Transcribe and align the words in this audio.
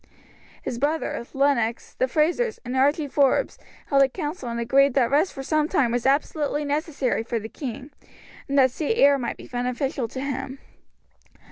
His 0.63 0.79
brother, 0.79 1.23
Lennox, 1.31 1.93
the 1.93 2.07
Frazers, 2.07 2.57
and 2.65 2.75
Archie 2.75 3.05
Forbes 3.07 3.59
held 3.85 4.01
a 4.01 4.09
council 4.09 4.49
and 4.49 4.59
agreed 4.59 4.95
that 4.95 5.11
rest 5.11 5.31
for 5.31 5.43
some 5.43 5.67
time 5.69 5.91
was 5.91 6.07
absolutely 6.07 6.65
necessary 6.65 7.21
for 7.21 7.37
the 7.37 7.47
king, 7.49 7.91
and 8.49 8.57
that 8.57 8.71
sea 8.71 8.95
air 8.95 9.19
might 9.19 9.37
be 9.37 9.47
beneficial 9.47 10.07
to 10.07 10.19
him. 10.21 10.57